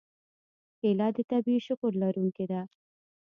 [0.79, 2.61] کېله د طبیعي شکر لرونکې ده.